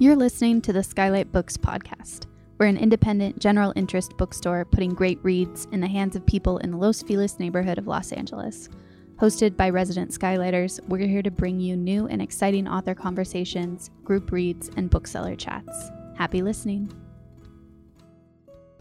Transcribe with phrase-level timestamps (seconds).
[0.00, 2.26] You're listening to the Skylight Books podcast.
[2.56, 6.70] We're an independent, general interest bookstore putting great reads in the hands of people in
[6.70, 8.68] the Los Feliz neighborhood of Los Angeles.
[9.16, 14.30] Hosted by resident Skylighters, we're here to bring you new and exciting author conversations, group
[14.30, 15.90] reads, and bookseller chats.
[16.14, 16.92] Happy listening.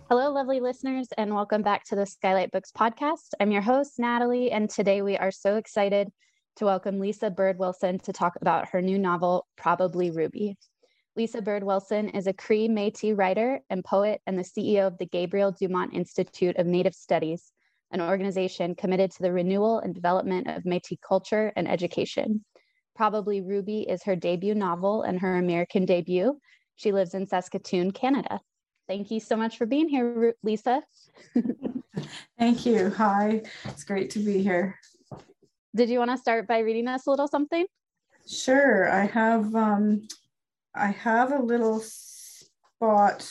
[0.10, 3.30] Hello, lovely listeners, and welcome back to the Skylight Books podcast.
[3.40, 6.10] I'm your host, Natalie, and today we are so excited
[6.58, 10.58] to welcome Lisa Bird Wilson to talk about her new novel, Probably Ruby.
[11.18, 15.08] Lisa Bird Wilson is a Cree Métis writer and poet and the CEO of the
[15.08, 17.52] Gabriel Dumont Institute of Native Studies,
[17.90, 22.46] an organization committed to the renewal and development of Métis culture and education.
[22.96, 26.40] Probably Ruby is her debut novel and her American debut.
[26.76, 28.40] She lives in Saskatoon, Canada.
[28.88, 30.84] Thank you so much for being here, Lisa.
[32.38, 32.92] Thank you.
[32.92, 34.78] Hi, it's great to be here.
[35.76, 37.66] Did you want to start by reading us a little something?
[38.28, 38.92] Sure.
[38.92, 40.08] I have um,
[40.78, 43.30] I have a little spot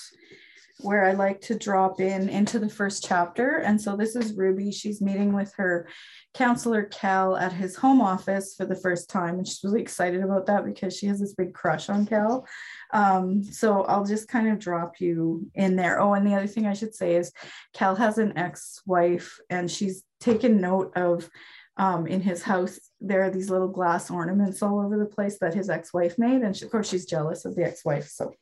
[0.81, 3.59] where I like to drop in into the first chapter.
[3.59, 4.71] And so this is Ruby.
[4.71, 5.89] She's meeting with her
[6.35, 9.39] counselor Cal at his home office for the first time.
[9.39, 12.47] And she's really excited about that because she has this big crush on Cal.
[12.93, 15.99] Um, so I'll just kind of drop you in there.
[15.99, 17.33] Oh, and the other thing I should say is
[17.73, 21.31] Cal has an ex wife and she's taken note of
[21.77, 25.55] um, in his house, there are these little glass ornaments all over the place that
[25.55, 26.43] his ex-wife made.
[26.43, 28.09] And she, of course, she's jealous of the ex-wife.
[28.09, 28.33] So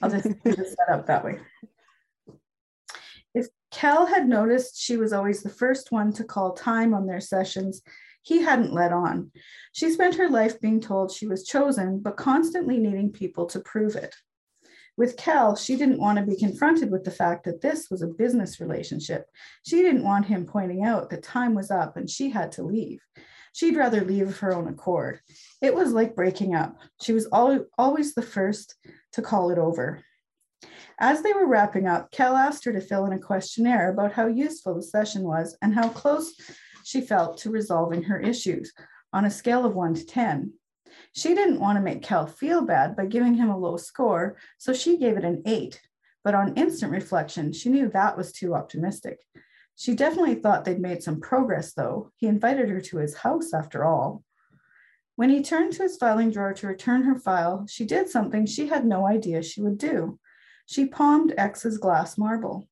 [0.00, 1.40] I'll just set up that way.
[3.34, 7.20] If Cal had noticed she was always the first one to call time on their
[7.20, 7.82] sessions,
[8.22, 9.30] he hadn't let on.
[9.72, 13.96] She spent her life being told she was chosen, but constantly needing people to prove
[13.96, 14.14] it.
[14.96, 18.06] With Cal, she didn't want to be confronted with the fact that this was a
[18.06, 19.26] business relationship.
[19.66, 23.02] She didn't want him pointing out that time was up and she had to leave.
[23.52, 25.20] She'd rather leave of her own accord.
[25.60, 26.76] It was like breaking up.
[27.00, 28.74] She was al- always the first
[29.12, 30.02] to call it over.
[30.98, 34.26] As they were wrapping up, Cal asked her to fill in a questionnaire about how
[34.26, 36.34] useful the session was and how close
[36.84, 38.72] she felt to resolving her issues
[39.12, 40.52] on a scale of one to 10.
[41.16, 44.74] She didn't want to make Cal feel bad by giving him a low score, so
[44.74, 45.80] she gave it an eight.
[46.22, 49.20] But on instant reflection, she knew that was too optimistic.
[49.76, 52.12] She definitely thought they'd made some progress, though.
[52.16, 54.24] He invited her to his house after all.
[55.14, 58.66] When he turned to his filing drawer to return her file, she did something she
[58.66, 60.18] had no idea she would do.
[60.66, 62.68] She palmed X's glass marble.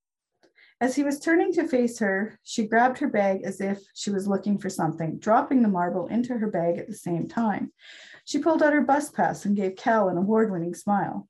[0.83, 4.29] As he was turning to face her, she grabbed her bag as if she was
[4.29, 7.73] looking for something, dropping the marble into her bag at the same time.
[8.25, 11.29] She pulled out her bus pass and gave Cal an award winning smile.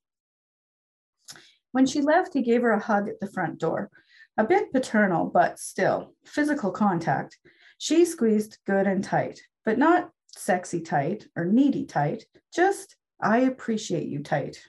[1.73, 3.91] When she left, he gave her a hug at the front door,
[4.37, 7.37] a bit paternal, but still physical contact.
[7.79, 14.07] She squeezed good and tight, but not sexy tight or needy tight, just I appreciate
[14.07, 14.63] you tight.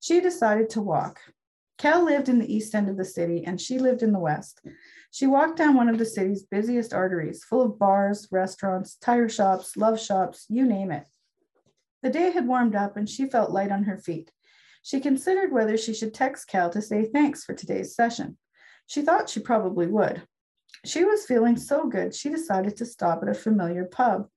[0.00, 1.20] She decided to walk.
[1.78, 4.60] Cal lived in the east end of the city and she lived in the west.
[5.10, 9.76] She walked down one of the city's busiest arteries, full of bars, restaurants, tire shops,
[9.76, 11.06] love shops, you name it.
[12.02, 14.32] The day had warmed up and she felt light on her feet.
[14.82, 18.36] She considered whether she should text Cal to say thanks for today's session.
[18.86, 20.22] She thought she probably would.
[20.84, 24.28] She was feeling so good, she decided to stop at a familiar pub.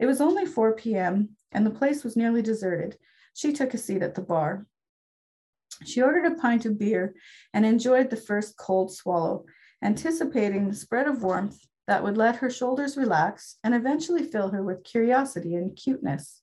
[0.00, 2.96] It was only 4 p.m., and the place was nearly deserted.
[3.34, 4.66] She took a seat at the bar.
[5.84, 7.14] She ordered a pint of beer
[7.52, 9.44] and enjoyed the first cold swallow,
[9.82, 14.62] anticipating the spread of warmth that would let her shoulders relax and eventually fill her
[14.62, 16.40] with curiosity and cuteness.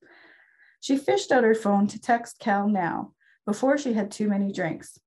[0.82, 3.14] She fished out her phone to text Cal now,
[3.46, 5.00] before she had too many drinks.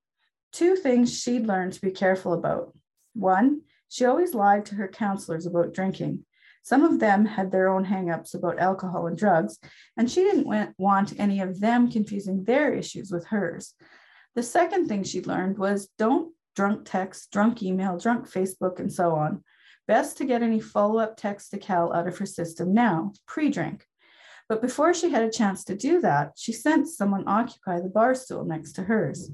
[0.53, 2.75] Two things she'd learned to be careful about.
[3.15, 6.25] One, she always lied to her counselors about drinking.
[6.63, 9.59] Some of them had their own hangups about alcohol and drugs,
[9.97, 13.75] and she didn't want any of them confusing their issues with hers.
[14.35, 19.13] The second thing she learned was don't drunk text, drunk email, drunk Facebook, and so
[19.13, 19.43] on.
[19.87, 23.51] Best to get any follow up text to Cal out of her system now, pre
[23.51, 23.87] drink.
[24.49, 28.15] But before she had a chance to do that, she sensed someone occupy the bar
[28.15, 29.31] stool next to hers.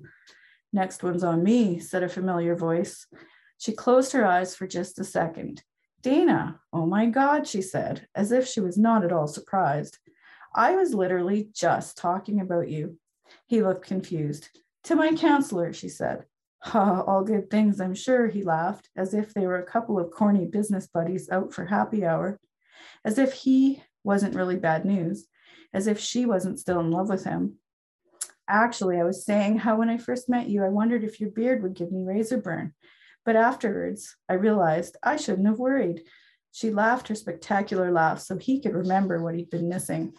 [0.73, 3.07] Next one's on me, said a familiar voice.
[3.59, 5.63] She closed her eyes for just a second.
[6.03, 9.99] Dana, oh my God, she said, as if she was not at all surprised.
[10.55, 12.99] I was literally just talking about you.
[13.47, 14.49] He looked confused.
[14.85, 16.25] To my counselor, she said.
[16.63, 20.11] Ha, all good things, I'm sure, he laughed, as if they were a couple of
[20.11, 22.41] corny business buddies out for happy hour,
[23.05, 25.27] as if he wasn't really bad news,
[25.73, 27.59] as if she wasn't still in love with him.
[28.49, 31.63] Actually, I was saying how when I first met you, I wondered if your beard
[31.63, 32.73] would give me razor burn.
[33.25, 36.03] But afterwards, I realized I shouldn't have worried.
[36.51, 40.15] She laughed her spectacular laugh so he could remember what he'd been missing.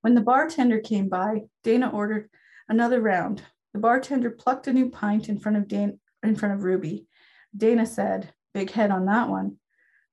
[0.00, 2.30] When the bartender came by, Dana ordered
[2.68, 3.42] another round.
[3.74, 7.06] The bartender plucked a new pint in front of Dana, in front of Ruby.
[7.56, 9.56] Dana said, Big head on that one.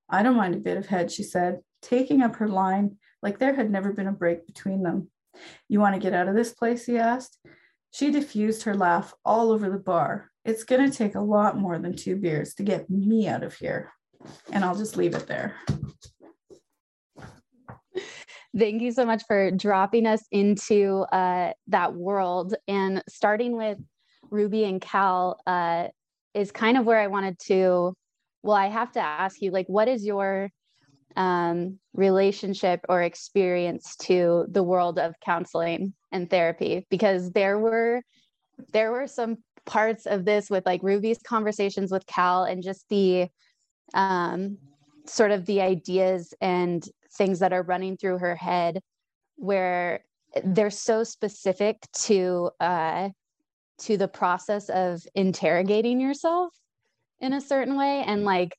[0.10, 3.56] I don't mind a bit of head, she said, taking up her line like there
[3.56, 5.10] had never been a break between them.
[5.68, 6.86] You want to get out of this place?
[6.86, 7.40] he asked.
[7.92, 10.30] She diffused her laugh all over the bar.
[10.44, 13.56] It's going to take a lot more than two beers to get me out of
[13.56, 13.94] here.
[14.52, 15.56] And I'll just leave it there.
[18.58, 23.78] Thank you so much for dropping us into uh, that world and starting with
[24.30, 25.90] Ruby and Cal uh,
[26.34, 27.94] is kind of where I wanted to.
[28.44, 30.50] Well, I have to ask you, like, what is your
[31.18, 36.86] um, relationship or experience to the world of counseling and therapy?
[36.90, 38.02] Because there were
[38.72, 43.28] there were some parts of this with like Ruby's conversations with Cal and just the
[43.94, 44.58] um,
[45.06, 48.80] sort of the ideas and things that are running through her head
[49.36, 50.02] where
[50.44, 53.10] they're so specific to uh,
[53.78, 56.54] to the process of interrogating yourself
[57.20, 58.56] in a certain way and like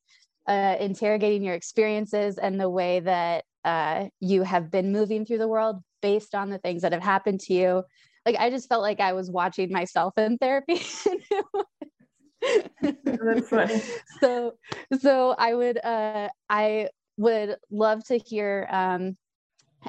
[0.47, 5.49] uh, interrogating your experiences and the way that uh, you have been moving through the
[5.49, 7.83] world based on the things that have happened to you
[8.25, 10.81] like i just felt like i was watching myself in therapy
[13.03, 13.83] That's funny.
[14.21, 14.53] so
[15.01, 19.17] so i would uh i would love to hear um,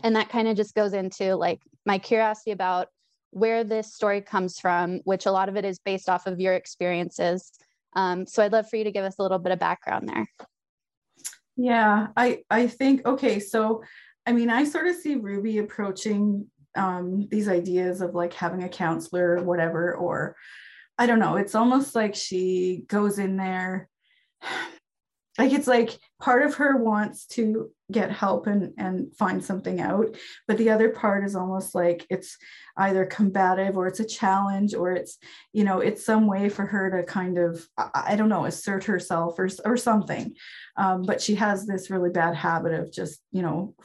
[0.04, 2.88] and that kind of just goes into like my curiosity about
[3.32, 6.54] where this story comes from which a lot of it is based off of your
[6.54, 7.52] experiences.
[7.94, 10.28] Um, so i'd love for you to give us a little bit of background there.
[11.56, 13.84] Yeah i i think okay so
[14.26, 18.70] i mean i sort of see ruby approaching um, these ideas of like having a
[18.70, 20.36] counselor or whatever or
[21.00, 23.90] i don't know it's almost like she goes in there
[25.38, 30.16] like it's like part of her wants to get help and and find something out
[30.48, 32.38] but the other part is almost like it's
[32.78, 35.18] either combative or it's a challenge or it's
[35.54, 39.38] you know it's some way for her to kind of i, don't know assert herself
[39.38, 40.36] or or something.
[40.76, 43.76] Um, but she has this really bad habit of just you know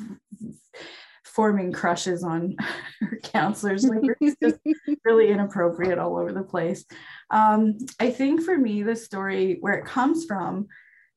[1.24, 2.56] forming crushes on
[3.00, 3.84] her counselors.
[3.84, 4.58] Like it's just
[5.04, 6.84] really inappropriate all over the place.
[7.30, 10.68] Um, i think for me the story where it comes from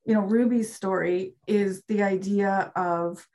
[0.05, 3.25] you know, Ruby's story is the idea of,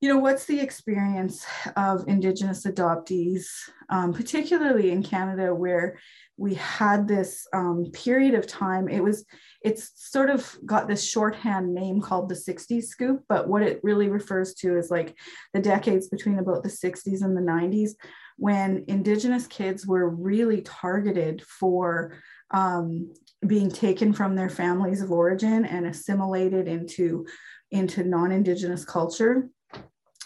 [0.00, 1.44] you know, what's the experience
[1.76, 3.46] of Indigenous adoptees,
[3.90, 5.98] um, particularly in Canada, where
[6.36, 8.88] we had this um, period of time.
[8.88, 9.26] It was,
[9.62, 14.08] it's sort of got this shorthand name called the 60s scoop, but what it really
[14.08, 15.18] refers to is like
[15.52, 17.90] the decades between about the 60s and the 90s
[18.38, 22.14] when Indigenous kids were really targeted for
[22.50, 23.12] um,
[23.46, 27.26] being taken from their families of origin and assimilated into
[27.70, 29.48] into non-indigenous culture.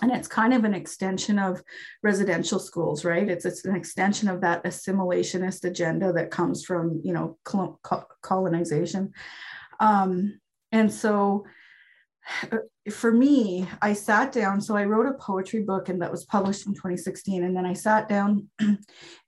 [0.02, 1.62] And it's kind of an extension of
[2.02, 3.28] residential schools right?
[3.28, 7.38] It's, it's an extension of that assimilationist agenda that comes from you know
[8.22, 9.12] colonization.
[9.80, 10.40] Um,
[10.72, 11.44] and so
[12.90, 16.66] for me i sat down so i wrote a poetry book and that was published
[16.66, 18.48] in 2016 and then i sat down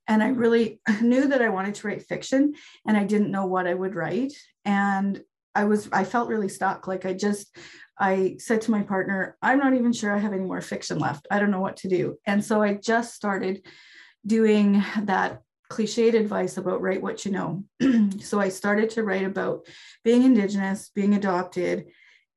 [0.08, 2.54] and I really knew that I wanted to write fiction
[2.86, 4.32] and I didn't know what I would write.
[4.64, 5.20] And
[5.54, 6.86] I was, I felt really stuck.
[6.86, 7.56] Like I just,
[7.98, 11.26] I said to my partner, I'm not even sure I have any more fiction left.
[11.30, 12.16] I don't know what to do.
[12.26, 13.66] And so I just started
[14.26, 15.40] doing that
[15.72, 17.64] cliched advice about write what you know.
[18.20, 19.66] so I started to write about
[20.04, 21.86] being Indigenous, being adopted,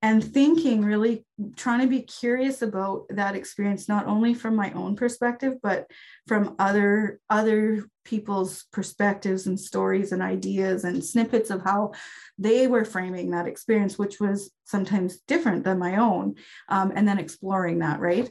[0.01, 1.25] and thinking really
[1.55, 5.87] trying to be curious about that experience not only from my own perspective but
[6.27, 11.91] from other other people's perspectives and stories and ideas and snippets of how
[12.37, 16.35] they were framing that experience which was sometimes different than my own
[16.69, 18.29] um, and then exploring that right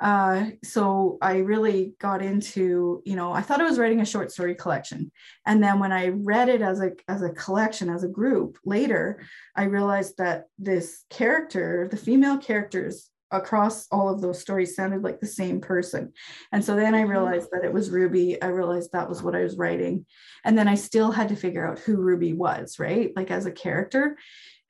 [0.00, 4.30] uh, so I really got into, you know, I thought I was writing a short
[4.30, 5.10] story collection.
[5.46, 9.22] And then when I read it as a, as a collection, as a group later,
[9.54, 15.18] I realized that this character, the female characters across all of those stories sounded like
[15.18, 16.12] the same person.
[16.52, 17.10] And so then I mm-hmm.
[17.10, 18.40] realized that it was Ruby.
[18.40, 20.06] I realized that was what I was writing.
[20.44, 23.12] And then I still had to figure out who Ruby was, right?
[23.16, 24.16] Like as a character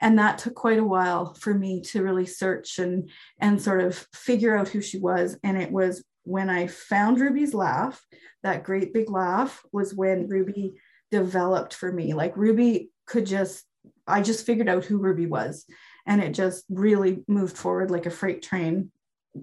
[0.00, 3.10] and that took quite a while for me to really search and
[3.40, 5.38] and sort of figure out who she was.
[5.42, 8.04] And it was when i found ruby's laugh
[8.42, 10.74] that great big laugh was when ruby
[11.10, 12.14] developed for me.
[12.14, 13.64] Like ruby could just
[14.06, 15.64] i just figured out who ruby was.
[16.08, 18.90] And it just really moved forward like a freight train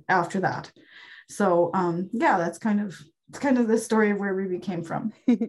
[0.08, 0.72] after that.
[1.30, 4.84] So um yeah that's kind of it's kind of the story of where ruby came
[4.84, 5.14] from.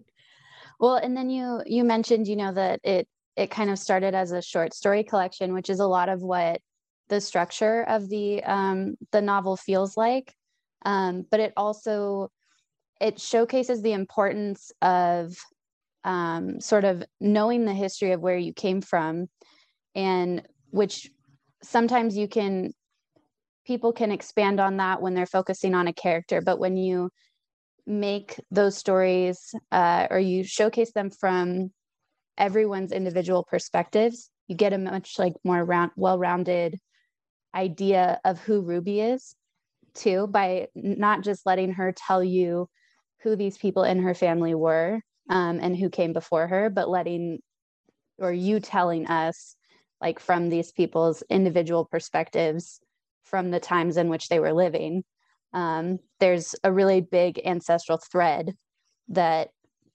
[0.80, 4.32] Well and then you you mentioned you know that it it kind of started as
[4.32, 6.60] a short story collection, which is a lot of what
[7.08, 10.34] the structure of the um, the novel feels like.
[10.84, 12.30] um, but it also
[13.00, 15.36] it showcases the importance of
[16.04, 19.26] um, sort of knowing the history of where you came from
[19.94, 21.10] and which
[21.62, 22.72] sometimes you can
[23.66, 27.10] people can expand on that when they're focusing on a character but when you
[27.86, 31.70] make those stories uh, or you showcase them from
[32.38, 36.78] everyone's individual perspectives you get a much like more round well-rounded
[37.54, 39.34] idea of who ruby is
[39.94, 42.68] too by not just letting her tell you
[43.22, 45.00] who these people in her family were
[45.30, 47.38] um, and who came before her but letting
[48.18, 49.56] or you telling us
[50.00, 52.80] like from these people's individual perspectives
[53.24, 55.02] from the times in which they were living.
[55.52, 58.54] Um, there's a really big ancestral thread
[59.08, 59.48] that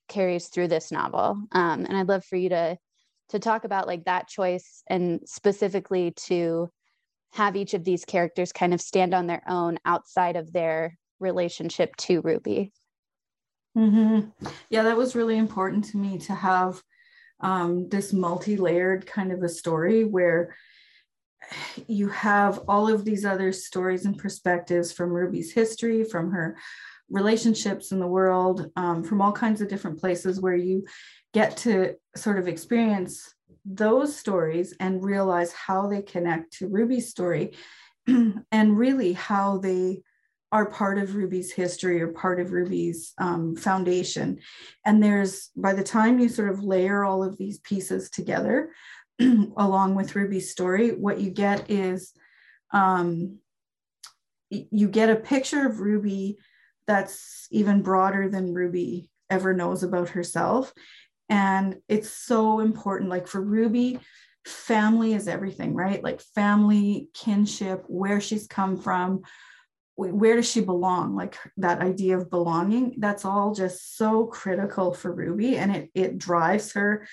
[0.10, 2.78] carries through this novel, um, and I'd love for you to
[3.30, 6.70] to talk about like that choice and specifically to
[7.34, 11.96] have each of these characters kind of stand on their own outside of their relationship
[11.98, 12.72] to Ruby.
[13.78, 14.30] Mm-hmm.
[14.70, 16.82] Yeah, that was really important to me to have
[17.40, 20.56] um, this multi-layered kind of a story where
[21.88, 26.58] you have all of these other stories and perspectives from Ruby's history, from her
[27.10, 30.86] relationships in the world, um, from all kinds of different places where you
[31.34, 33.34] get to sort of experience
[33.66, 37.54] those stories and realize how they connect to Ruby's story
[38.08, 40.02] and really how they
[40.52, 44.40] are part of Ruby's history or part of Ruby's um, foundation.
[44.86, 48.72] And there's, by the time you sort of layer all of these pieces together,
[49.20, 52.14] along with Ruby's story, what you get is
[52.72, 53.38] um,
[54.50, 56.38] you get a picture of Ruby
[56.90, 60.74] that's even broader than Ruby ever knows about herself.
[61.30, 63.12] And it's so important.
[63.12, 64.00] Like for Ruby,
[64.44, 66.04] family is everything, right?
[66.04, 69.22] Like family, kinship, where she's come from,
[69.94, 75.14] where does she belong like that idea of belonging that's all just so critical for
[75.14, 77.06] ruby and it it drives her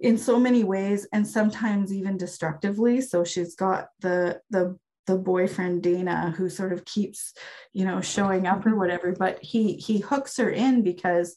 [0.00, 5.82] in so many ways and sometimes even destructively so she's got the the the boyfriend
[5.82, 7.32] Dana who sort of keeps
[7.72, 11.36] you know showing up or whatever but he he hooks her in because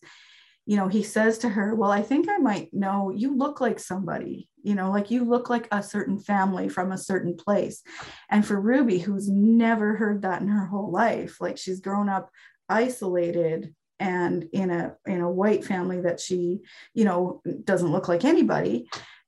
[0.66, 3.80] you know he says to her well I think I might know you look like
[3.80, 7.82] somebody you know like you look like a certain family from a certain place.
[8.30, 12.30] And for ruby who's never heard that in her whole life like she's grown up
[12.70, 16.60] isolated and in a in a white family that she
[16.94, 18.88] you know doesn't look like anybody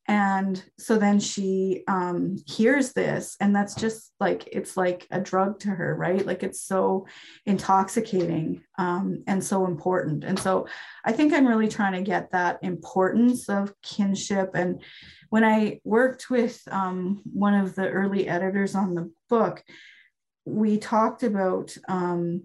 [0.10, 5.60] and so then she um, hears this and that's just like it's like a drug
[5.60, 6.26] to her right?
[6.26, 7.06] Like it's so
[7.46, 10.24] intoxicating um, and so important.
[10.24, 10.68] And so
[11.06, 14.52] i think i'm really trying to get that importance of kinship.
[14.56, 14.82] And
[15.30, 19.64] when I worked with um, one of the early editors on the book,
[20.46, 22.44] we talked about um,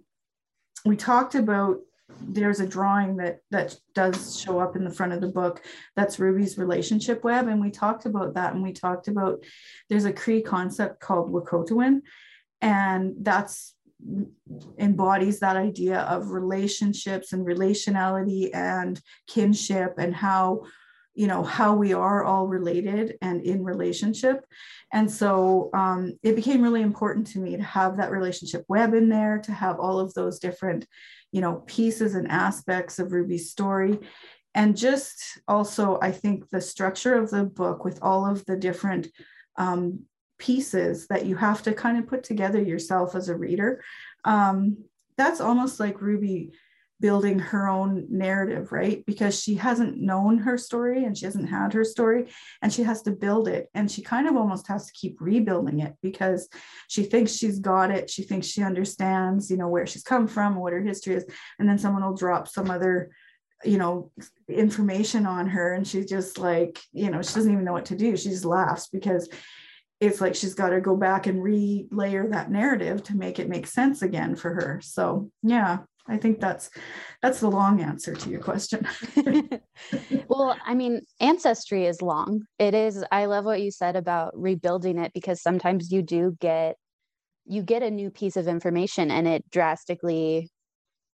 [0.84, 1.78] we talked about
[2.20, 5.62] there's a drawing that that does show up in the front of the book.
[5.96, 9.42] That's ruby's relationship web and we talked about that and we talked about
[9.88, 12.02] there's a cree concept called wahkohtowin
[12.60, 13.74] and that's
[14.78, 20.62] embodies that idea of relationships and relationality and kinship and how
[21.14, 24.44] you know how we are all related and in relationship.
[24.92, 29.08] And so um, it became really important to me to have that relationship web in
[29.08, 30.86] there to have all of those different
[31.32, 33.98] you know pieces and aspects of ruby's story.
[34.56, 39.08] And just also i think the structure of the book with all of the different
[39.56, 40.00] um,
[40.38, 43.82] pieces that you have to kind of put together yourself as a reader
[44.24, 44.76] um,
[45.16, 46.52] that's almost like ruby
[47.04, 49.04] building her own narrative, right?
[49.04, 52.30] Because she hasn't known her story and she hasn't had her story
[52.62, 53.68] and she has to build it.
[53.74, 56.48] And she kind of almost has to keep rebuilding it because
[56.88, 58.08] she thinks she's got it.
[58.08, 61.26] She thinks she understands, you know, where she's come from, what her history is.
[61.58, 63.10] And then someone will drop some other
[63.66, 64.10] you know
[64.48, 67.96] information on her and she's just like you know she doesn't even know what to
[67.96, 69.26] do she just laughs because
[70.00, 73.66] it's like she's got to go back and relayer that narrative to make it make
[73.66, 76.70] sense again for her so yeah I think that's
[77.22, 78.86] that's the long answer to your question.
[80.28, 82.42] well, I mean, ancestry is long.
[82.58, 86.76] It is I love what you said about rebuilding it because sometimes you do get
[87.46, 90.50] you get a new piece of information and it drastically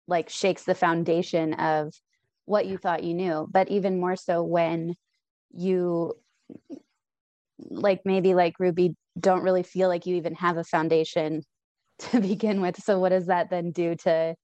[0.08, 1.94] like shakes the foundation of
[2.46, 4.96] what you thought you knew, but even more so when
[5.54, 6.14] you
[7.60, 11.44] like maybe like Ruby don't really feel like you even have a foundation
[12.00, 12.82] to begin with.
[12.82, 14.36] So what does that then do to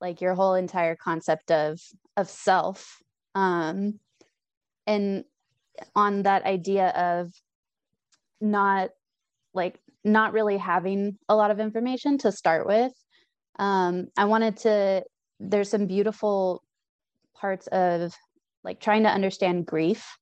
[0.00, 1.80] like your whole entire concept of
[2.16, 2.98] of self.
[3.34, 4.00] Um
[4.86, 5.24] and
[5.94, 7.32] on that idea of
[8.40, 8.90] not
[9.54, 12.92] like not really having a lot of information to start with
[13.58, 15.04] Um, I wanted to,
[15.38, 16.62] there's some beautiful
[17.34, 18.14] parts of
[18.64, 20.16] like trying to understand grief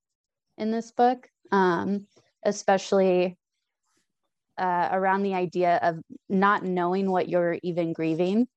[0.57, 2.07] in this book, um,
[2.45, 3.39] especially
[4.59, 8.49] uh, around the idea of not knowing what you're even grieving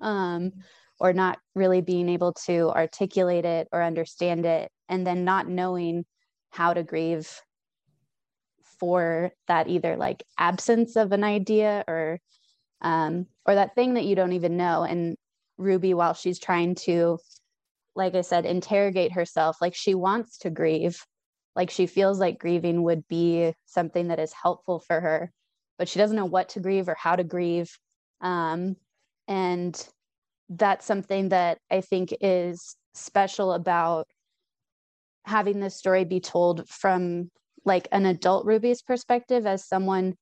[0.00, 0.52] um,
[1.00, 6.04] or not really being able to articulate it or understand it, and then not knowing
[6.50, 7.28] how to grieve
[8.78, 12.18] for that either like absence of an idea or
[12.82, 14.82] um, or that thing that you don't even know.
[14.82, 15.16] And
[15.56, 17.16] ruby while she's trying to
[17.94, 21.04] like i said interrogate herself like she wants to grieve.
[21.56, 25.32] Like she feels like grieving would be something that is helpful for her
[25.78, 27.76] but she doesn't know what to grieve or how to grieve.
[28.20, 28.76] Um,
[29.28, 29.88] and
[30.48, 34.06] that's something that i think is special about
[35.24, 37.30] having this story be told from
[37.64, 40.14] like an adult ruby's perspective as someone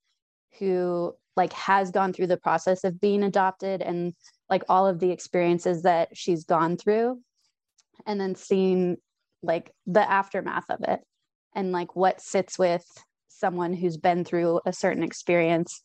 [0.59, 4.15] who like has gone through the process of being adopted and
[4.51, 7.19] like all of the experiences that she's gone through.
[8.07, 8.97] And then seeing
[9.43, 11.01] like the aftermath of it
[11.55, 12.85] and like what sits with
[13.29, 15.83] someone who's been through a certain experience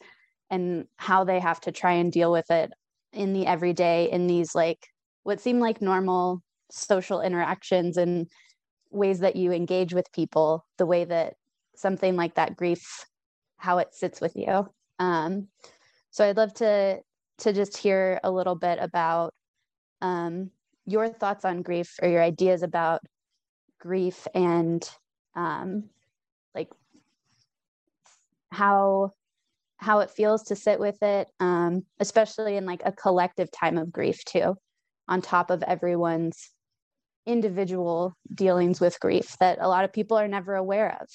[0.49, 2.71] and how they have to try and deal with it
[3.13, 4.87] in the everyday in these like
[5.23, 8.27] what seem like normal social interactions and
[8.91, 11.33] ways that you engage with people the way that
[11.75, 13.05] something like that grief
[13.57, 14.69] how it sits with you.
[14.99, 15.47] Um,
[16.09, 16.99] so i'd love to
[17.39, 19.33] to just hear a little bit about
[20.01, 20.49] um,
[20.85, 23.01] your thoughts on grief or your ideas about
[23.79, 24.89] grief and
[25.35, 25.83] um,
[26.55, 26.69] like
[28.51, 29.13] how
[29.77, 33.91] how it feels to sit with it um, especially in like a collective time of
[33.91, 34.55] grief too
[35.07, 36.49] on top of everyone's
[37.25, 41.07] individual dealings with grief that a lot of people are never aware of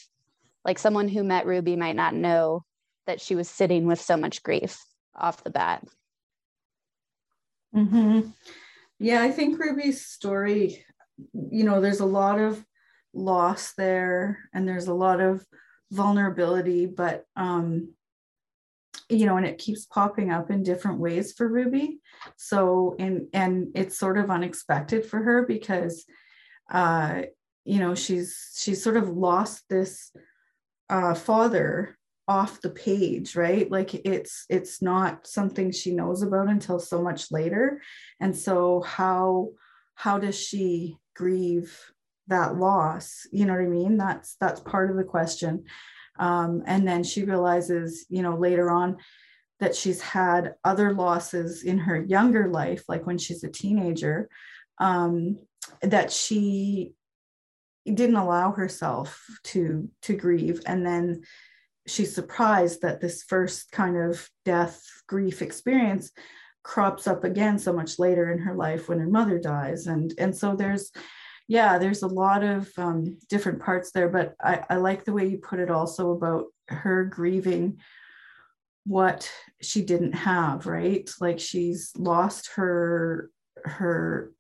[0.65, 2.63] like someone who met ruby might not know
[3.07, 4.79] that she was sitting with so much grief
[5.17, 5.83] off the bat
[7.75, 8.29] mm-hmm.
[8.99, 10.85] yeah i think ruby's story
[11.51, 12.65] you know there's a lot of
[13.15, 15.45] loss there and there's a lot of
[15.91, 17.89] vulnerability but um
[19.13, 22.01] you know and it keeps popping up in different ways for ruby.
[22.37, 26.05] So and and it's sort of unexpected for her because
[26.73, 27.23] uh
[27.65, 30.11] you know she's she's sort of lost this
[30.89, 31.97] uh father
[32.29, 33.71] off the page right?
[33.71, 37.81] Like it's it's not something she knows about until so much later.
[38.21, 39.51] And so how
[39.95, 41.79] how does she grieve
[42.29, 43.27] that loss?
[43.33, 43.97] You know what i mean?
[43.97, 45.65] That's that's part of the question
[46.19, 48.97] um, and then she realizes you know later on
[49.61, 54.29] that she's had other losses in her younger life like when she's a teenager
[54.79, 55.39] um,
[55.83, 56.95] that she
[57.85, 60.61] didn't allow herself to to grieve.
[60.67, 61.23] And then
[61.87, 66.13] she's surprised that this first kind of death grief experience
[66.63, 69.87] crops up again so much later in her life when her mother dies.
[69.87, 70.93] And and so there's
[71.49, 75.27] yeah, there's a lot of um, different parts there, but I, I like the way
[75.27, 77.79] you put it also about her grieving
[78.85, 81.09] what she didn't have, right?
[81.21, 83.31] Like she's lost her
[83.65, 84.33] her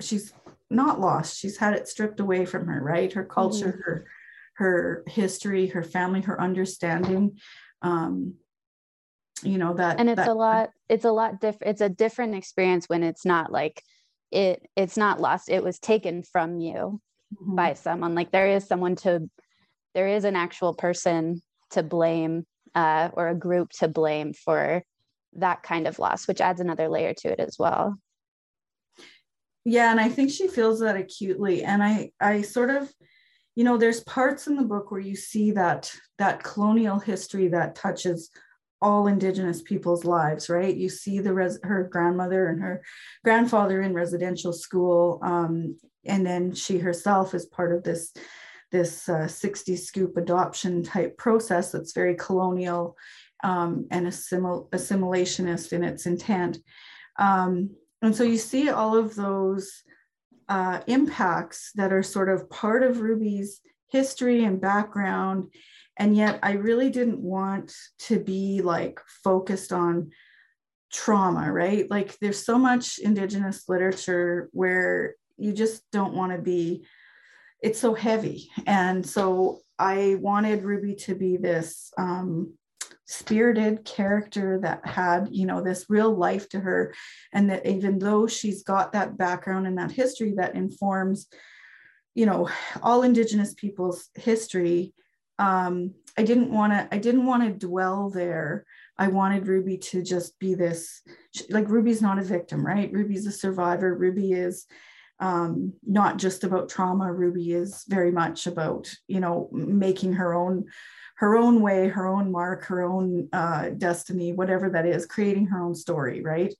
[0.00, 0.32] she's
[0.70, 3.80] not lost she's had it stripped away from her right her culture mm-hmm.
[3.82, 4.06] her
[4.54, 7.38] her history her family her understanding
[7.82, 8.34] um
[9.42, 12.34] you know that and it's that, a lot it's a lot different it's a different
[12.34, 13.82] experience when it's not like
[14.32, 17.00] it it's not lost it was taken from you
[17.34, 17.54] mm-hmm.
[17.54, 19.28] by someone like there is someone to
[19.94, 24.82] there is an actual person to blame uh, or a group to blame for
[25.34, 27.98] that kind of loss which adds another layer to it as well
[29.64, 32.92] yeah and i think she feels that acutely and i i sort of
[33.54, 37.74] you know there's parts in the book where you see that that colonial history that
[37.74, 38.30] touches
[38.82, 40.76] all indigenous people's lives right?
[40.76, 42.82] You see the res- her grandmother and her
[43.24, 48.12] grandfather in residential school um, and then she herself is part of this
[48.72, 52.96] this uh, 60 scoop adoption type process that's very colonial
[53.44, 56.58] um, and assimil- assimilationist in its intent.
[57.18, 59.82] Um, and so you see all of those
[60.48, 65.48] uh, impacts that are sort of part of ruby's history and background
[65.98, 70.10] and yet i really didn't want to be like focused on
[70.92, 71.90] trauma right?
[71.90, 76.84] Like there's so much indigenous literature where you just don't want to be
[77.60, 78.50] it's so heavy.
[78.66, 82.52] And so i wanted ruby to be this um,
[83.06, 86.94] spirited character that had you know this real life to her.
[87.32, 91.26] And that even though she's got that background and that history that informs
[92.14, 92.50] you know
[92.82, 94.92] all indigenous people's history
[95.38, 98.66] um, I didn't want to I didn't want to dwell there.
[98.98, 101.02] I wanted Ruby to just be this
[101.48, 102.92] like Ruby's not a victim, right?
[102.92, 103.94] Ruby's a survivor.
[103.94, 104.66] Ruby is
[105.20, 107.12] um, not just about trauma.
[107.12, 110.66] Ruby is very much about, you know, making her own
[111.16, 115.62] her own way, her own mark, her own uh, destiny, whatever that is, creating her
[115.62, 116.52] own story, right?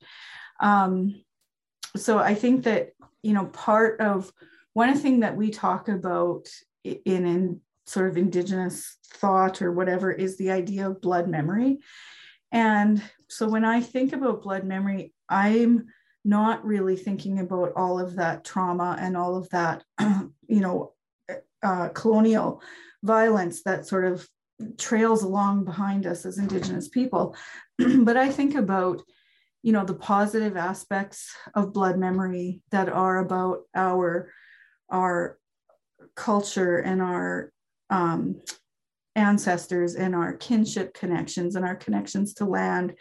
[0.61, 1.23] Um,
[1.97, 2.91] so I think that
[3.23, 4.33] you know part of
[4.73, 6.49] one thing that we talk about
[6.85, 11.79] in, in sort of indigenous thought or whatever is the idea of blood memory.
[12.51, 15.87] And so when i think about blood memory i'm
[16.25, 20.93] not really thinking about all of that trauma and all of that you know
[21.63, 22.63] uh, colonial
[23.03, 24.29] violence that sort of
[24.79, 27.35] trails along behind us as indigenous people.
[27.79, 29.03] But i think about
[29.63, 34.31] you know the positive aspects of blood memory that are about our
[34.91, 35.39] our
[36.15, 37.53] culture and our
[37.93, 38.41] um,
[39.15, 42.95] ancestors and our kinship connections and our connections to land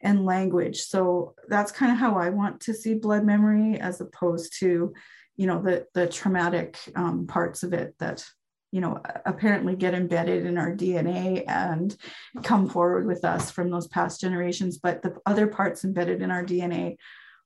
[0.00, 0.80] and language.
[0.80, 4.92] So that's kind of how i want to see blood memory as opposed to
[5.36, 8.24] you know the the traumatic um, parts of it that
[8.72, 11.96] you know apparently get embedded in our dna and
[12.42, 14.78] come forward with us from those past generations.
[14.78, 16.96] But the other parts embedded in our dna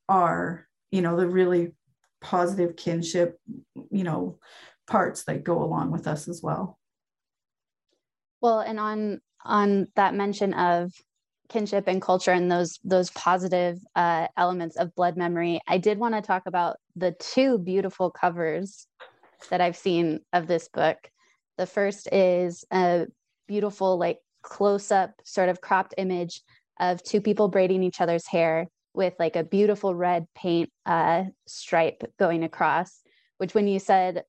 [0.09, 1.73] are you know the really
[2.23, 3.39] positive kinship
[3.91, 4.39] you know
[4.87, 6.79] parts that go along with us as well
[8.41, 10.93] well and on on that mention of
[11.49, 16.15] kinship and culture and those those positive uh, elements of blood memory i did want
[16.15, 18.87] to talk about the two beautiful covers
[19.51, 21.11] that i've seen of this book
[21.57, 23.07] the first is a
[23.47, 26.43] beautiful, like close up, sort of cropped image
[26.79, 32.03] of two people braiding each other's hair with like a beautiful red paint uh, stripe
[32.19, 33.01] going across.
[33.39, 34.25] Which, when you said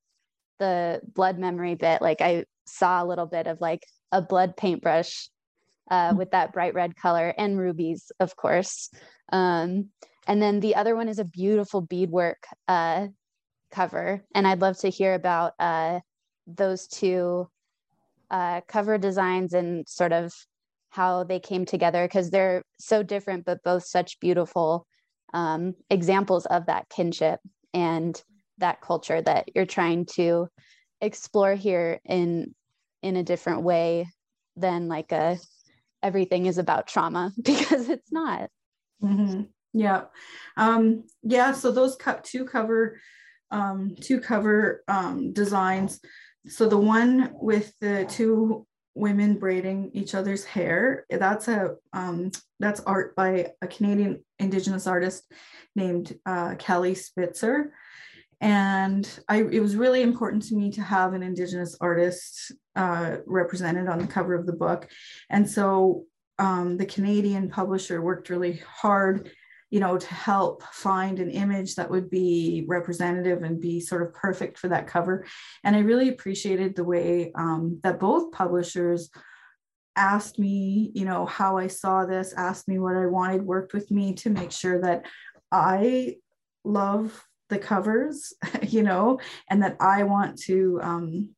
[0.60, 5.30] the blood memory bit, like I saw a little bit of like a blood paintbrush
[5.90, 6.18] uh, mm.
[6.18, 8.90] with that bright red color and rubies, of course.
[9.32, 9.90] Um,
[10.28, 13.08] and then the other one is a beautiful beadwork uh,
[13.72, 14.24] cover.
[14.34, 16.00] And I'd love to hear about uh,
[16.46, 17.50] those two
[18.30, 20.34] uh, cover designs and sort of
[20.90, 24.86] how they came together because they're so different, but both such beautiful
[25.34, 27.40] um, examples of that kinship
[27.74, 28.22] and
[28.58, 30.48] that culture that you're trying to
[31.02, 32.56] explore here in
[33.02, 34.08] in a different way
[34.56, 35.38] than like a
[36.04, 38.50] everything is about trauma because it's not.
[39.04, 39.44] Mm-hmm.
[39.74, 40.06] Yeah,
[40.56, 41.52] um, yeah.
[41.52, 43.00] So those cut two cover
[43.52, 46.00] um, two cover um, designs
[46.48, 52.80] so the one with the two women braiding each other's hair that's a um, that's
[52.82, 55.24] art by a canadian indigenous artist
[55.76, 57.74] named uh, kelly spitzer
[58.40, 63.88] and I, it was really important to me to have an indigenous artist uh, represented
[63.88, 64.88] on the cover of the book
[65.30, 66.06] and so
[66.40, 69.32] um, the canadian publisher worked really hard
[69.70, 74.14] you know, to help find an image that would be representative and be sort of
[74.14, 75.26] perfect for that cover.
[75.64, 79.10] And I really appreciated the way um, that both publishers
[79.98, 83.92] asked me, you know, how I saw this, asked me what I wanted, worked with
[83.92, 85.06] me to make sure that
[85.52, 86.18] I
[86.64, 91.36] love the covers, you know, and that I want to, um,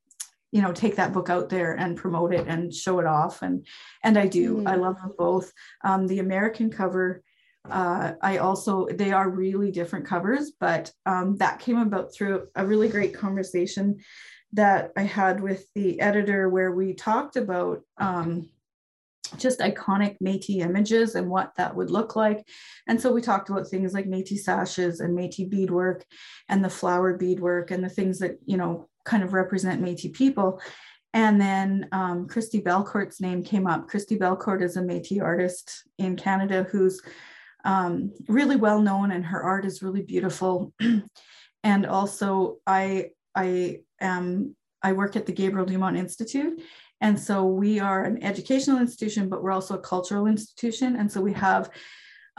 [0.52, 3.42] you know, take that book out there and promote it and show it off.
[3.42, 3.66] And
[4.04, 4.58] and I do.
[4.58, 4.70] Mm.
[4.70, 5.52] I love them both.
[5.84, 7.24] Um, the American cover
[7.70, 12.66] uh, I also, they are really different covers, but um, that came about through a
[12.66, 14.00] really great conversation
[14.54, 18.50] that I had with the editor where we talked about um,
[19.38, 22.44] just iconic Métis images and what that would look like.
[22.88, 26.04] And so we talked about things like Métis sashes and Métis beadwork
[26.48, 30.62] and the flower beadwork and the things that, you know, kind of represent Métis people.
[31.14, 33.88] And then um, Christy Belcourt's name came up.
[33.88, 37.02] Christy Belcourt is a Métis artist in Canada who's
[37.66, 40.74] um, really well known and her art is really beautiful.
[41.64, 46.62] and also I, I am, I work at the Gabriel Dumont Institute.
[47.02, 50.98] And so we are an educational institution, but we're also a cultural institution.
[50.98, 51.72] And so we have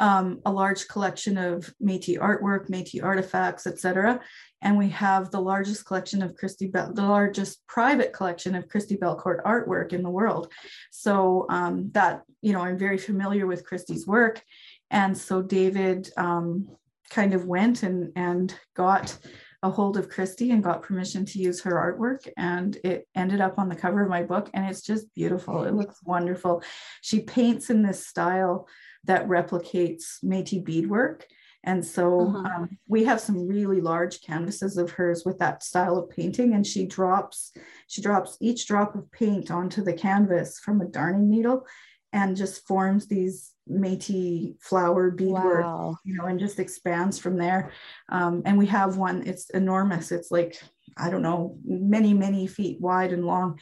[0.01, 4.19] um, a large collection of Métis artwork, Métis artifacts, etc.
[4.63, 8.97] And we have the largest collection of Christy, Be- the largest private collection of Christy
[8.97, 10.51] Belcourt artwork in the world.
[10.91, 14.43] So um, that, you know, I'm very familiar with Christy's work.
[14.91, 16.69] And so David um,
[17.11, 19.17] kind of went and, and got
[19.63, 22.27] a hold of Christy and got permission to use her artwork.
[22.39, 24.49] And it ended up on the cover of my book.
[24.55, 25.65] And it's just beautiful.
[25.65, 26.63] It looks wonderful.
[27.03, 28.67] She paints in this style
[29.05, 31.27] that replicates Metis beadwork.
[31.63, 32.39] And so uh-huh.
[32.39, 36.55] um, we have some really large canvases of hers with that style of painting.
[36.55, 37.53] And she drops,
[37.87, 41.67] she drops each drop of paint onto the canvas from a darning needle
[42.13, 45.97] and just forms these Métis flower beadwork, Wow.
[46.03, 47.71] you know, and just expands from there.
[48.09, 50.11] Um, and we have one, it's enormous.
[50.11, 50.61] It's like,
[50.97, 53.59] I don't know, many, many feet wide and long.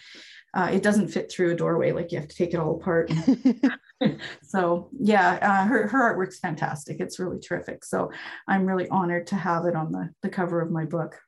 [0.55, 3.11] Uh, it doesn't fit through a doorway, like you have to take it all apart.
[4.43, 7.01] so yeah, uh, her, her artwork's fantastic.
[7.01, 7.85] It's really terrific.
[7.85, 8.11] So
[8.47, 11.21] I'm really honored to have it on the, the cover of my book.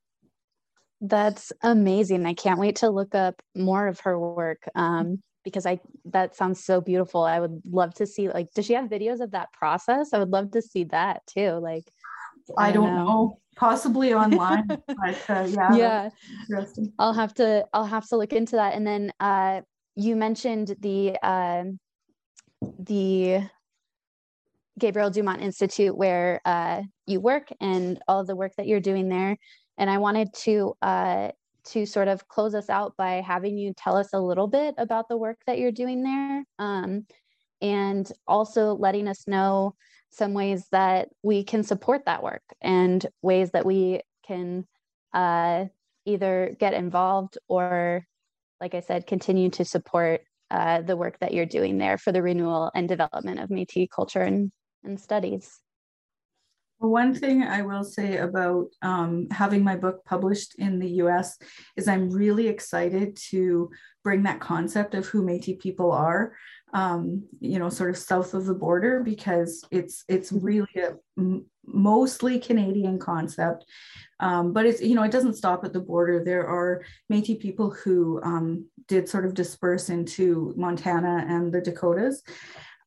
[1.01, 2.27] That's amazing.
[2.27, 6.63] I can't wait to look up more of her work um, because I that sounds
[6.63, 7.25] so beautiful.
[7.25, 10.13] I would love to see like does she have videos of that process?
[10.13, 11.53] I would love to see that too.
[11.53, 11.85] Like
[12.59, 13.05] I, I don't don't know.
[13.05, 13.39] know.
[13.61, 16.11] Possibly online, but uh, yeah, yeah,
[16.49, 16.93] interesting.
[16.99, 18.75] I'll have to I'll have to look into that.
[18.75, 19.61] And then uh,
[19.95, 21.79] you mentioned the um
[22.79, 23.43] the
[24.79, 29.09] Gabriel Dumont Institute where uh, you work and all of the work that you're doing
[29.09, 29.37] there.
[29.77, 31.29] And I wanted to uh,
[31.67, 35.09] to sort of close us out by having you tell us a little bit about
[35.09, 37.07] the work that you're doing there, um,
[37.61, 39.75] and also letting us know
[40.11, 44.67] some ways that we can support that work and ways that we can
[45.15, 45.67] uh,
[46.05, 48.07] either get involved or,
[48.61, 52.23] like I said, continue to support uh, the work that you're doing there for the
[52.23, 54.51] renewal and development of Métis culture and,
[54.83, 55.61] and studies.
[56.81, 61.37] One thing I will say about um, having my book published in the US
[61.77, 63.71] is I'm really excited to
[64.03, 66.33] bring that concept of who Métis people are,
[66.73, 70.95] um, you know, sort of south of the border, because it's it's really a
[71.67, 73.67] mostly Canadian concept.
[74.19, 76.25] Um, but it's, you know, it doesn't stop at the border.
[76.25, 82.23] There are Métis people who um, did sort of disperse into Montana and the Dakotas.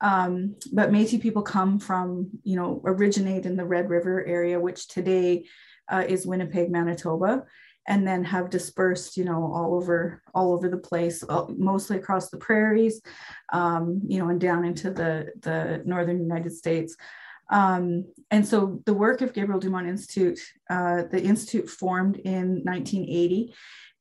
[0.02, 4.88] Um, but Métis people come from, you know, originate in the Red River area, which
[4.88, 5.46] today
[5.90, 7.46] uh, is Winnipeg, Manitoba,
[7.88, 12.30] and then have dispersed, you know, all over all over the place, uh, mostly across
[12.30, 13.02] the prairies,
[13.52, 16.96] um, you know, and down into the the northern United States.
[17.50, 23.54] Um, and so the work of Gabriel Dumont Institute, uh, the institute formed in 1980,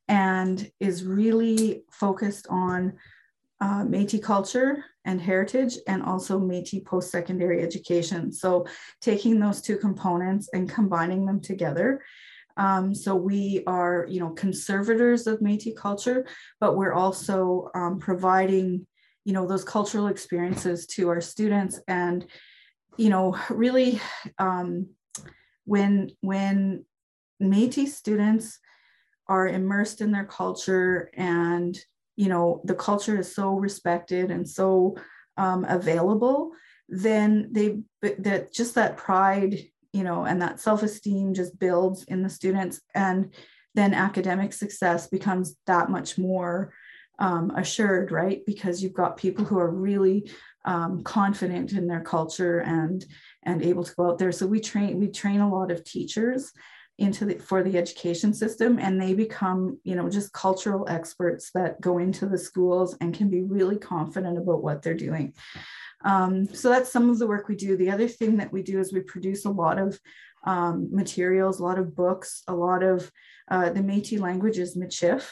[0.09, 2.95] and is really focused on
[3.63, 8.33] uh, Métis culture and heritage and also Métis post-secondary education.
[8.33, 8.67] So
[9.01, 12.03] taking those two components and combining them together.
[12.57, 16.27] Um, so we are, you know, conservators of Métis culture,
[16.61, 18.85] but we're also um, providing,
[19.25, 22.27] you know, those cultural experiences to our students and,
[22.97, 24.01] you know, really
[24.39, 24.89] um,
[25.67, 26.85] when, when
[27.41, 28.59] Métis students
[29.29, 31.79] are immersed in their culture and
[32.17, 34.97] you know the culture is so respected and so
[35.37, 36.53] um, available
[36.89, 39.59] then they that just that pride
[39.93, 43.35] you know and that self-esteem just builds in the students and
[43.75, 46.73] then academic success becomes that much more
[47.19, 48.45] um, assured right?
[48.47, 50.31] Because you've got people who are really
[50.65, 53.05] um, confident in their culture and
[53.45, 54.33] and able to go out there.
[54.33, 56.53] So we train we train a lot of teachers
[56.99, 61.81] into the for the education system and they become you know just cultural experts that
[61.81, 65.35] go into the schools and can be really confident about what they're doing.
[66.05, 67.77] Um, so that's some of the work we do.
[67.77, 69.99] The other thing that we do is we produce a lot of
[70.45, 73.11] um, materials a lot of books a lot of
[73.51, 75.29] uh, the metis language is michif.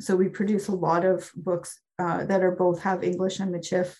[0.00, 3.94] So we produce a lot of books uh, that are both have english and michif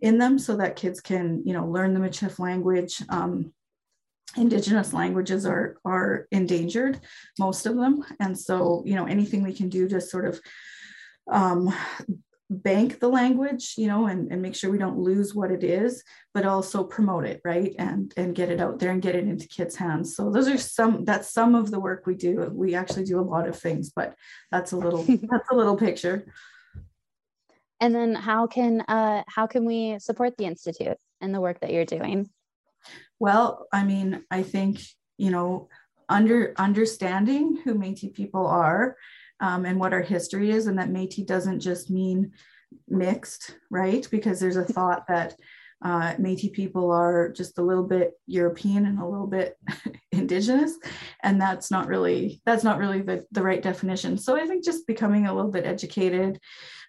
[0.00, 3.52] in them so that kids can you know learn the michif language um,
[4.36, 7.00] indigenous languages are are endangered
[7.38, 8.04] most of them.
[8.20, 10.40] And so you know anything we can do to sort of
[11.30, 11.72] um,
[12.50, 16.02] bank the language you know and, and make sure we don't lose what it is
[16.34, 17.74] but also promote it right?
[17.78, 20.16] And and get it out there and get it into kids hands.
[20.16, 22.50] So those are some that's some of the work we do.
[22.52, 24.14] We actually do a lot of things but
[24.50, 26.26] that's a little that's a little picture.
[27.80, 31.72] And then how can uh, how can we support the institute and the work that
[31.72, 32.30] you're doing
[33.22, 34.80] well, I mean, I think,
[35.16, 35.68] you know,
[36.08, 38.96] under understanding who Métis people are
[39.38, 42.32] um, and what our history is, and that Métis doesn't just mean
[42.88, 44.08] mixed, right?
[44.10, 45.36] Because there's a thought that
[45.84, 49.56] uh, Métis people are just a little bit European and a little bit
[50.12, 50.78] indigenous,
[51.22, 54.16] and that's not really that's not really the, the right definition.
[54.16, 56.38] So I think just becoming a little bit educated,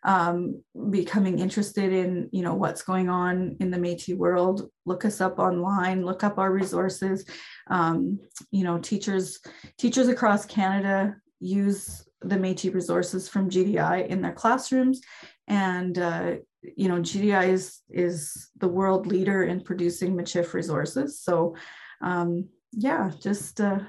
[0.03, 4.69] um, becoming interested in you know what's going on in the Métis world.
[4.85, 6.05] Look us up online.
[6.05, 7.25] Look up our resources.
[7.67, 8.19] Um,
[8.51, 9.39] you know, teachers
[9.77, 15.01] teachers across Canada use the Métis resources from GDI in their classrooms,
[15.47, 16.35] and uh,
[16.75, 21.19] you know GDI is is the world leader in producing Michif resources.
[21.19, 21.55] So
[22.01, 23.79] um, yeah, just uh,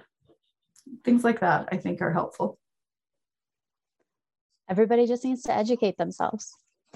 [1.05, 2.59] things like that I think are helpful.
[4.69, 6.51] Everybody just needs to educate themselves.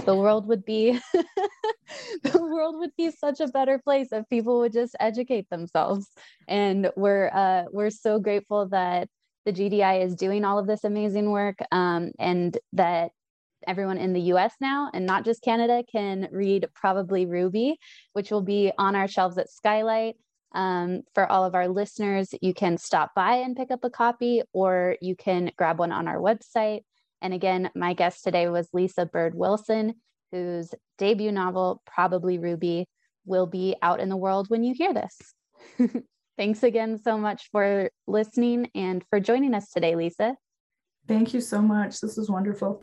[0.04, 0.98] the world would be
[2.22, 6.08] the world would be such a better place if people would just educate themselves
[6.46, 9.08] and we're uh, we're so grateful that
[9.44, 13.10] the gdi is doing all of this amazing work um, and that
[13.66, 17.76] everyone in the us now and not just canada can read probably ruby
[18.12, 20.14] which will be on our shelves at skylight
[20.54, 24.42] um, for all of our listeners you can stop by and pick up a copy
[24.52, 26.80] or you can grab one on our website
[27.20, 29.94] and again, my guest today was Lisa Bird Wilson,
[30.30, 32.88] whose debut novel, Probably Ruby,
[33.24, 35.18] will be out in the world when you hear this.
[36.38, 40.36] Thanks again so much for listening and for joining us today, Lisa.
[41.08, 42.00] Thank you so much.
[42.00, 42.82] This was wonderful.